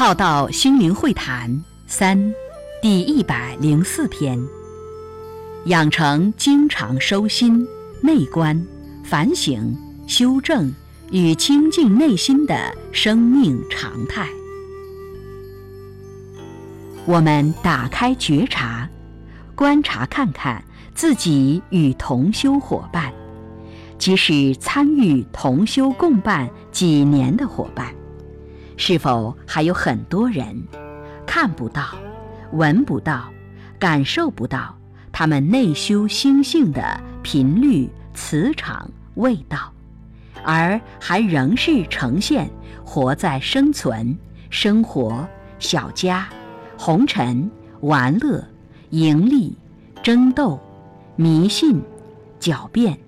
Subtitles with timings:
[0.00, 2.34] 浩道心灵会谈三，
[2.80, 4.42] 第一百零四篇：
[5.66, 7.68] 养成经常收心、
[8.00, 8.66] 内观、
[9.04, 9.76] 反省、
[10.06, 10.72] 修正
[11.10, 14.26] 与清净内心的生命常态。
[17.04, 18.88] 我们打开觉察，
[19.54, 23.12] 观察看看自己与同修伙伴，
[23.98, 27.94] 即使参与同修共办几年的伙伴。
[28.82, 30.66] 是否还有很多人
[31.26, 31.90] 看不到、
[32.52, 33.30] 闻不到、
[33.78, 34.74] 感受不到
[35.12, 39.70] 他们内修心性的频率、磁场、味道，
[40.42, 42.50] 而还仍是呈现
[42.82, 44.16] 活在生存、
[44.48, 46.26] 生活、小家、
[46.78, 48.42] 红尘、玩乐、
[48.88, 49.54] 盈利、
[50.02, 50.58] 争斗、
[51.16, 51.82] 迷信、
[52.40, 52.98] 狡辩、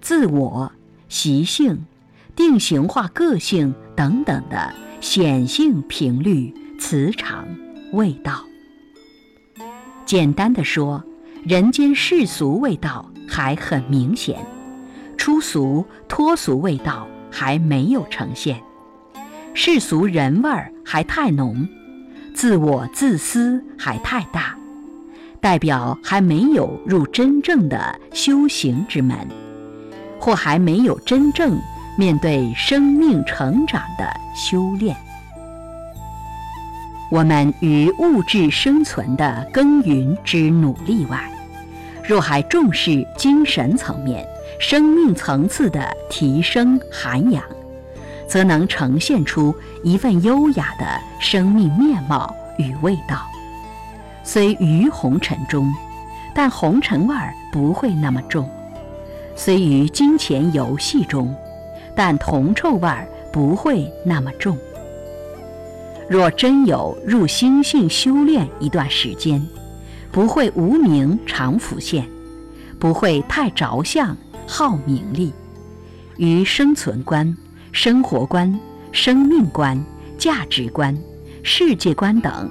[0.00, 0.72] 自我、
[1.08, 1.86] 习性、
[2.34, 4.74] 定型化个性等等的？
[5.02, 7.44] 显性频率、磁场、
[7.92, 8.44] 味道。
[10.06, 11.02] 简单的说，
[11.42, 14.38] 人间世俗味道还很明显，
[15.16, 18.62] 出俗脱俗味道还没有呈现，
[19.54, 21.66] 世俗人味儿还太浓，
[22.32, 24.56] 自我自私还太大，
[25.40, 29.26] 代表还没有入真正的修行之门，
[30.20, 31.60] 或还没有真正。
[31.94, 34.96] 面对生命成长的修炼，
[37.10, 41.30] 我们于物质生存的耕耘之努力外，
[42.02, 44.26] 若还重视精神层面、
[44.58, 47.44] 生命层次的提升涵养，
[48.26, 49.54] 则能呈现出
[49.84, 53.20] 一份优雅的生命面貌与味道。
[54.24, 55.70] 虽于红尘中，
[56.34, 58.46] 但红尘味儿不会那么重；
[59.36, 61.36] 虽于金钱游戏中。
[61.94, 64.56] 但铜臭味儿不会那么重。
[66.08, 69.46] 若真有入心性修炼一段时间，
[70.10, 72.06] 不会无名常浮现，
[72.78, 74.16] 不会太着相
[74.46, 75.32] 好名利，
[76.18, 77.34] 于生存观、
[77.70, 78.58] 生活观、
[78.90, 79.82] 生命观、
[80.18, 80.94] 价值观、
[81.42, 82.50] 世界观等，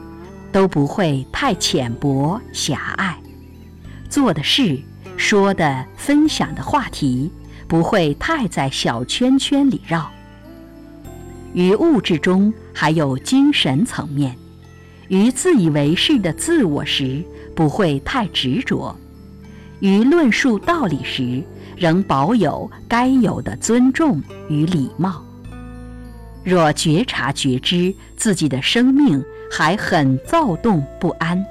[0.51, 3.15] 都不会太浅薄狭隘。
[4.09, 4.79] 做的事、
[5.17, 7.31] 说的、分享的话题。
[7.71, 10.11] 不会太在小圈圈里绕。
[11.53, 14.35] 于物质中还有精神层面，
[15.07, 17.23] 于自以为是的自我时
[17.55, 18.93] 不会太执着；
[19.79, 21.41] 于论述道理时
[21.77, 25.23] 仍保有该有的尊重与礼貌。
[26.43, 31.41] 若觉察觉知自己的生命还很躁动不安、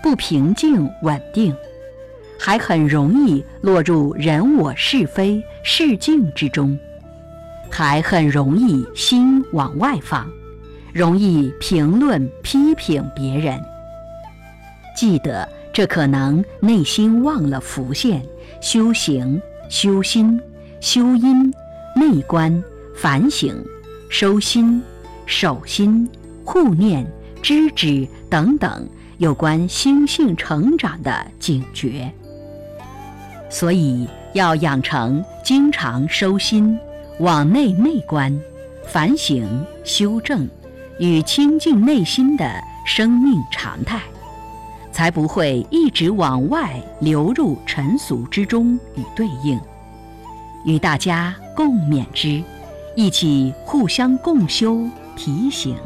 [0.00, 1.52] 不平静稳定。
[2.42, 6.76] 还很容易落入人我是非是境之中，
[7.70, 10.26] 还很容易心往外放，
[10.94, 13.60] 容易评论批评别人。
[14.96, 18.22] 记得，这可能内心忘了浮现
[18.62, 20.40] 修行、修心、
[20.80, 21.52] 修因、
[21.94, 22.64] 内观、
[22.96, 23.54] 反省、
[24.08, 24.82] 收心、
[25.26, 26.08] 守心、
[26.42, 27.06] 护念、
[27.42, 32.10] 知止等等有关心性成长的警觉。
[33.50, 36.78] 所以要养成经常收心、
[37.18, 38.40] 往内内观、
[38.86, 40.48] 反省、修正
[40.98, 42.48] 与清净内心的
[42.86, 44.00] 生命常态，
[44.92, 49.60] 才不会一直往外流入尘俗之中与对应，
[50.64, 52.42] 与大家共勉之，
[52.94, 55.76] 一起互相共修提醒。